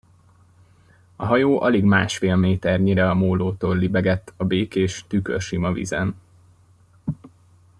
[1.15, 6.15] A hajó alig másfél méternyire a mólótól libegett a békés, tükörsima vízen.